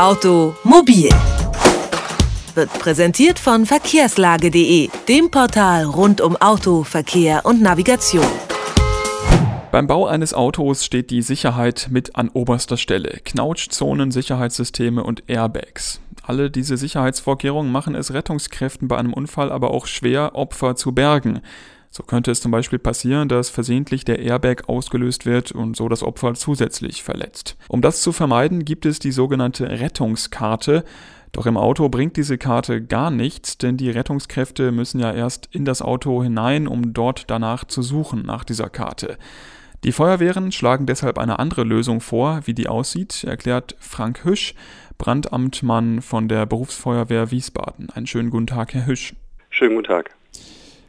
[0.00, 1.10] Automobil
[2.54, 8.24] wird präsentiert von verkehrslage.de, dem Portal rund um Auto, Verkehr und Navigation.
[9.70, 13.20] Beim Bau eines Autos steht die Sicherheit mit an oberster Stelle.
[13.26, 16.00] Knautschzonen, Sicherheitssysteme und Airbags.
[16.22, 21.42] Alle diese Sicherheitsvorkehrungen machen es Rettungskräften bei einem Unfall aber auch schwer, Opfer zu bergen.
[21.90, 26.04] So könnte es zum Beispiel passieren, dass versehentlich der Airbag ausgelöst wird und so das
[26.04, 27.56] Opfer zusätzlich verletzt.
[27.68, 30.84] Um das zu vermeiden, gibt es die sogenannte Rettungskarte.
[31.32, 35.64] Doch im Auto bringt diese Karte gar nichts, denn die Rettungskräfte müssen ja erst in
[35.64, 39.18] das Auto hinein, um dort danach zu suchen nach dieser Karte.
[39.82, 42.40] Die Feuerwehren schlagen deshalb eine andere Lösung vor.
[42.44, 44.54] Wie die aussieht, erklärt Frank Hüsch,
[44.98, 47.90] Brandamtmann von der Berufsfeuerwehr Wiesbaden.
[47.90, 49.14] Einen schönen guten Tag, Herr Hüsch.
[49.48, 50.19] Schönen guten Tag.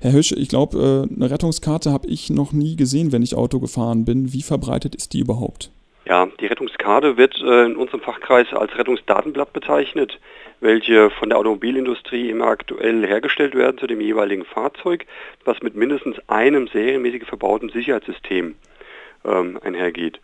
[0.00, 3.58] Herr Hüsch, ich glaube, äh, eine Rettungskarte habe ich noch nie gesehen, wenn ich Auto
[3.58, 4.32] gefahren bin.
[4.32, 5.72] Wie verbreitet ist die überhaupt?
[6.04, 10.18] Ja, die Rettungskarte wird äh, in unserem Fachkreis als Rettungsdatenblatt bezeichnet,
[10.60, 15.04] welche von der Automobilindustrie immer aktuell hergestellt werden zu dem jeweiligen Fahrzeug,
[15.44, 18.54] was mit mindestens einem serienmäßig verbauten Sicherheitssystem
[19.24, 20.20] ähm, einhergeht.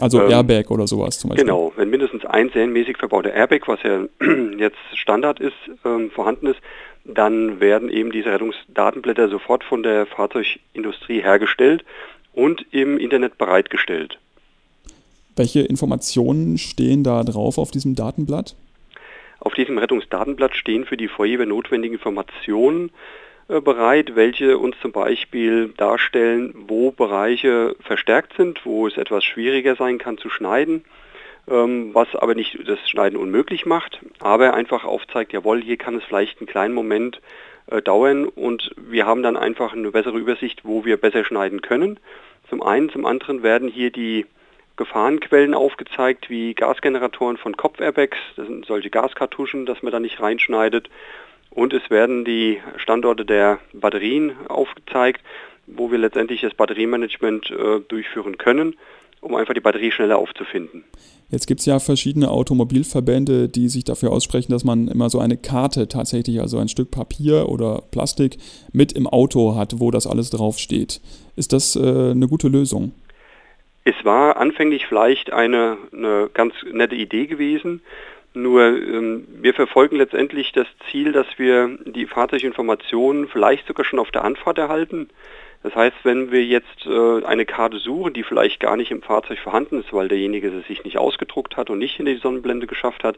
[0.00, 1.44] Also ähm, Airbag oder sowas zum Beispiel.
[1.44, 4.04] Genau, wenn mindestens ein serienmäßig verbauter Airbag, was ja
[4.58, 6.60] jetzt Standard ist, ähm, vorhanden ist,
[7.08, 11.84] dann werden eben diese Rettungsdatenblätter sofort von der Fahrzeugindustrie hergestellt
[12.32, 14.18] und im Internet bereitgestellt.
[15.36, 18.54] Welche Informationen stehen da drauf auf diesem Datenblatt?
[19.40, 22.90] Auf diesem Rettungsdatenblatt stehen für die Feuerwehr notwendige Informationen
[23.48, 29.76] äh, bereit, welche uns zum Beispiel darstellen, wo Bereiche verstärkt sind, wo es etwas schwieriger
[29.76, 30.84] sein kann zu schneiden
[31.50, 36.40] was aber nicht das Schneiden unmöglich macht, aber einfach aufzeigt, jawohl, hier kann es vielleicht
[36.40, 37.20] einen kleinen Moment
[37.70, 41.98] äh, dauern und wir haben dann einfach eine bessere Übersicht, wo wir besser schneiden können.
[42.48, 44.26] Zum einen, zum anderen werden hier die
[44.76, 50.88] Gefahrenquellen aufgezeigt, wie Gasgeneratoren von Kopfairbags, das sind solche Gaskartuschen, dass man da nicht reinschneidet.
[51.50, 55.22] Und es werden die Standorte der Batterien aufgezeigt,
[55.66, 58.76] wo wir letztendlich das Batteriemanagement äh, durchführen können
[59.20, 60.84] um einfach die Batterie schneller aufzufinden.
[61.30, 65.36] Jetzt gibt es ja verschiedene Automobilverbände, die sich dafür aussprechen, dass man immer so eine
[65.36, 68.38] Karte tatsächlich, also ein Stück Papier oder Plastik
[68.72, 71.00] mit im Auto hat, wo das alles draufsteht.
[71.36, 71.80] Ist das äh,
[72.12, 72.92] eine gute Lösung?
[73.84, 77.82] Es war anfänglich vielleicht eine, eine ganz nette Idee gewesen,
[78.34, 84.10] nur ähm, wir verfolgen letztendlich das Ziel, dass wir die Fahrzeuginformationen vielleicht sogar schon auf
[84.10, 85.08] der Anfahrt erhalten.
[85.62, 89.38] Das heißt, wenn wir jetzt äh, eine Karte suchen, die vielleicht gar nicht im Fahrzeug
[89.38, 93.02] vorhanden ist, weil derjenige sie sich nicht ausgedruckt hat und nicht in die Sonnenblende geschafft
[93.02, 93.16] hat,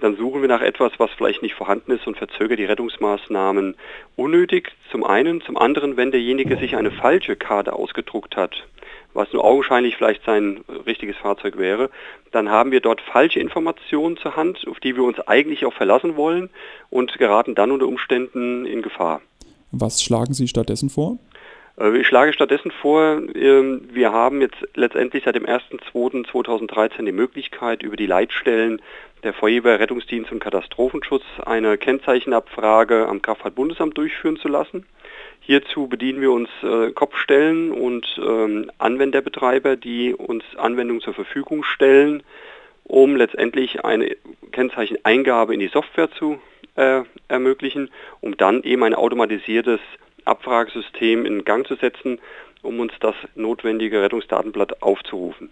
[0.00, 3.74] dann suchen wir nach etwas, was vielleicht nicht vorhanden ist und verzögert die Rettungsmaßnahmen
[4.14, 4.70] unnötig.
[4.92, 8.64] Zum einen, zum anderen, wenn derjenige sich eine falsche Karte ausgedruckt hat,
[9.12, 11.90] was nur augenscheinlich vielleicht sein richtiges Fahrzeug wäre,
[12.30, 16.16] dann haben wir dort falsche Informationen zur Hand, auf die wir uns eigentlich auch verlassen
[16.16, 16.50] wollen
[16.90, 19.20] und geraten dann unter Umständen in Gefahr.
[19.72, 21.18] Was schlagen Sie stattdessen vor?
[21.80, 27.82] Äh, ich schlage stattdessen vor, ähm, wir haben jetzt letztendlich seit dem 1.2.2013 die Möglichkeit,
[27.82, 28.80] über die Leitstellen
[29.22, 34.86] der Feuerwehr, Rettungsdienst und Katastrophenschutz eine Kennzeichenabfrage am Kraftfahrtbundesamt durchführen zu lassen.
[35.40, 42.22] Hierzu bedienen wir uns äh, Kopfstellen und ähm, Anwenderbetreiber, die uns Anwendungen zur Verfügung stellen,
[42.84, 44.16] um letztendlich eine
[44.52, 46.40] Kennzeicheneingabe in die Software zu
[46.76, 47.90] äh, ermöglichen,
[48.20, 49.80] um dann eben ein automatisiertes
[50.26, 52.18] Abfragesystem in Gang zu setzen,
[52.62, 55.50] um uns das notwendige Rettungsdatenblatt aufzurufen.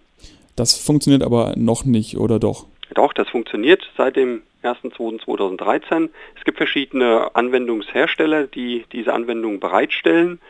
[0.57, 2.67] Das funktioniert aber noch nicht, oder doch?
[2.95, 6.11] Doch, das funktioniert seit dem 1.2.2013.
[6.37, 10.41] Es gibt verschiedene Anwendungshersteller, die diese Anwendung bereitstellen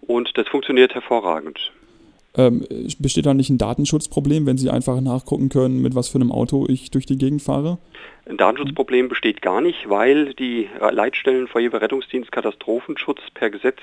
[0.00, 1.72] und das funktioniert hervorragend.
[2.34, 2.66] Ähm,
[2.98, 6.66] besteht da nicht ein Datenschutzproblem, wenn Sie einfach nachgucken können, mit was für einem Auto
[6.66, 7.78] ich durch die Gegend fahre?
[8.26, 13.78] Ein Datenschutzproblem besteht gar nicht, weil die Leitstellen Feuerwehr Rettungsdienst Katastrophenschutz per Gesetz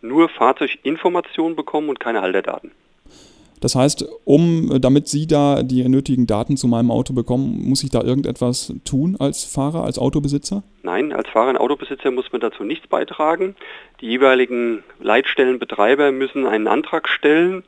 [0.00, 2.72] nur Fahrzeuginformationen bekommen und keine Halterdaten.
[3.60, 7.90] Das heißt, um, damit Sie da die nötigen Daten zu meinem Auto bekommen, muss ich
[7.90, 10.64] da irgendetwas tun als Fahrer, als Autobesitzer?
[10.82, 13.54] Nein, als Fahrer und Autobesitzer muss man dazu nichts beitragen.
[14.00, 17.62] Die jeweiligen Leitstellenbetreiber müssen einen Antrag stellen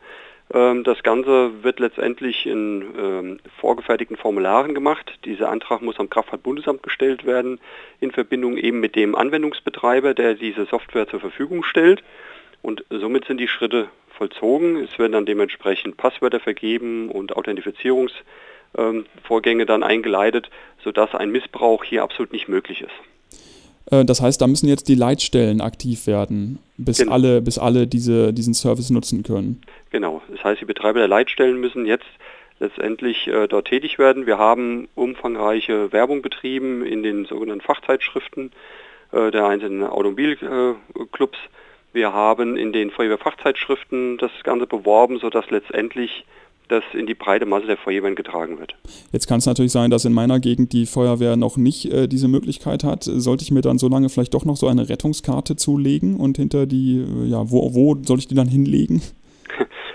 [0.55, 5.19] das Ganze wird letztendlich in ähm, vorgefertigten Formularen gemacht.
[5.25, 7.59] Dieser Antrag muss am Kraftfahrtbundesamt gestellt werden,
[7.99, 12.05] in Verbindung eben mit dem Anwendungsbetreiber, der diese Software zur Verfügung stellt.
[12.63, 14.77] Und somit sind die Schritte vollzogen.
[14.77, 20.51] Es werden dann dementsprechend Passwörter vergeben und Authentifizierungsvorgänge ähm, dann eingeleitet,
[20.85, 22.95] sodass ein Missbrauch hier absolut nicht möglich ist.
[23.91, 27.13] Äh, das heißt, da müssen jetzt die Leitstellen aktiv werden, bis genau.
[27.13, 29.61] alle, bis alle diese, diesen Service nutzen können.
[29.91, 30.23] Genau.
[30.31, 32.07] Das heißt, die Betreiber der Leitstellen müssen jetzt
[32.61, 34.27] letztendlich äh, dort tätig werden.
[34.27, 38.53] Wir haben umfangreiche Werbung betrieben in den sogenannten Fachzeitschriften
[39.13, 41.39] äh, der einzelnen Automobilclubs.
[41.93, 46.25] Wir haben in den Feuerwehrfachzeitschriften das Ganze beworben, sodass letztendlich
[46.69, 48.75] das in die breite Masse der Feuerwehren getragen wird.
[49.13, 52.29] Jetzt kann es natürlich sein, dass in meiner Gegend die Feuerwehr noch nicht äh, diese
[52.29, 53.05] Möglichkeit hat.
[53.05, 56.67] Sollte ich mir dann so lange vielleicht doch noch so eine Rettungskarte zulegen und hinter
[56.67, 59.03] die, äh, ja, wo, wo soll ich die dann hinlegen?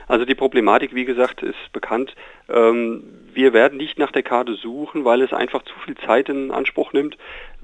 [0.07, 2.15] Also die Problematik, wie gesagt, ist bekannt.
[2.49, 6.49] Ähm, wir werden nicht nach der Karte suchen, weil es einfach zu viel Zeit in
[6.49, 7.15] Anspruch nimmt.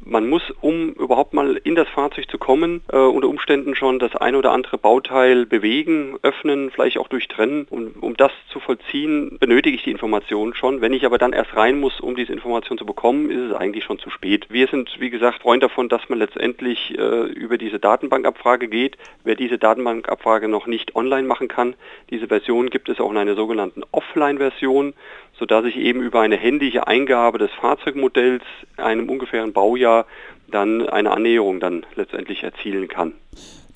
[0.07, 4.15] Man muss, um überhaupt mal in das Fahrzeug zu kommen, äh, unter Umständen schon das
[4.15, 7.65] ein oder andere Bauteil bewegen, öffnen, vielleicht auch durchtrennen.
[7.67, 10.79] Und um das zu vollziehen, benötige ich die Information schon.
[10.79, 13.83] Wenn ich aber dann erst rein muss, um diese Information zu bekommen, ist es eigentlich
[13.83, 14.45] schon zu spät.
[14.49, 18.97] Wir sind, wie gesagt, Freund davon, dass man letztendlich äh, über diese Datenbankabfrage geht.
[19.23, 21.73] Wer diese Datenbankabfrage noch nicht online machen kann,
[22.11, 24.93] diese Version gibt es auch in einer sogenannten Offline-Version
[25.39, 28.43] sodass ich eben über eine händige Eingabe des Fahrzeugmodells
[28.77, 30.05] einem ungefähren Baujahr
[30.49, 33.13] dann eine Annäherung dann letztendlich erzielen kann.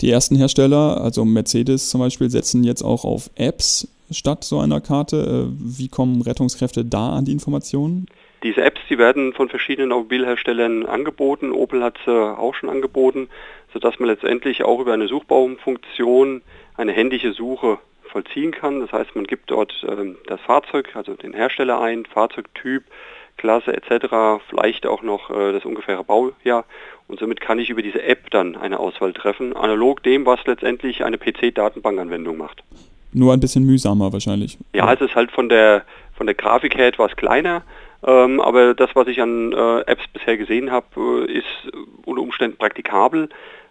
[0.00, 4.80] Die ersten Hersteller, also Mercedes zum Beispiel, setzen jetzt auch auf Apps statt so einer
[4.80, 5.48] Karte.
[5.48, 8.06] Äh, wie kommen Rettungskräfte da an die Informationen?
[8.42, 11.52] Diese Apps, die werden von verschiedenen Automobilherstellern angeboten.
[11.52, 13.28] Opel hat sie auch schon angeboten,
[13.72, 16.40] sodass man letztendlich auch über eine Suchbaumfunktion
[16.76, 17.78] eine händische Suche
[18.10, 18.80] vollziehen kann.
[18.80, 22.84] Das heißt, man gibt dort ähm, das Fahrzeug, also den Hersteller ein, Fahrzeugtyp,
[23.36, 26.64] Klasse etc., vielleicht auch noch äh, das ungefähre Baujahr
[27.08, 31.04] und somit kann ich über diese App dann eine Auswahl treffen, analog dem, was letztendlich
[31.04, 32.62] eine PC-Datenbankanwendung macht.
[33.12, 34.58] Nur ein bisschen mühsamer wahrscheinlich.
[34.72, 35.84] Ja, es ist halt von der
[36.16, 37.62] von der Grafik her etwas kleiner,
[38.06, 41.72] ähm, aber das, was ich an äh, Apps bisher gesehen habe, äh, ist
[42.04, 43.28] unter Umständen praktikabel.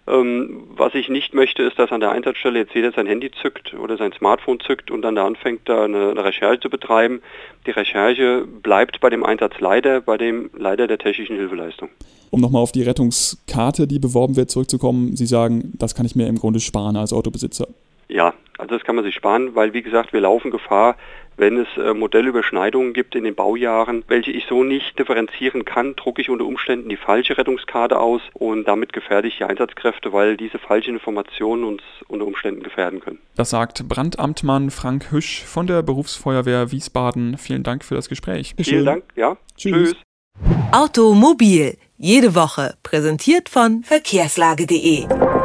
[0.09, 3.75] Ähm, was ich nicht möchte, ist, dass an der Einsatzstelle jetzt jeder sein Handy zückt
[3.75, 7.21] oder sein Smartphone zückt und dann da anfängt, da eine, eine Recherche zu betreiben.
[7.67, 11.89] Die Recherche bleibt bei dem Einsatzleiter, bei dem Leiter der technischen Hilfeleistung.
[12.31, 16.27] Um nochmal auf die Rettungskarte, die beworben wird, zurückzukommen, Sie sagen, das kann ich mir
[16.27, 17.67] im Grunde sparen als Autobesitzer.
[18.07, 20.95] Ja, also das kann man sich sparen, weil wie gesagt, wir laufen Gefahr,
[21.39, 26.21] wenn es äh, Modellüberschneidungen gibt in den Baujahren, welche ich so nicht differenzieren kann, drucke
[26.21, 30.59] ich unter Umständen die falsche Rettungskarte aus und damit gefährde ich die Einsatzkräfte, weil diese
[30.59, 33.19] falschen Informationen uns unter Umständen gefährden können.
[33.35, 37.37] Das sagt Brandamtmann Frank Hüsch von der Berufsfeuerwehr Wiesbaden.
[37.37, 38.55] Vielen Dank für das Gespräch.
[38.61, 39.37] Vielen Dank, ja.
[39.57, 39.93] Tschüss.
[39.93, 39.95] Tschüss.
[40.71, 45.38] Automobil, jede Woche, präsentiert von verkehrslage.de.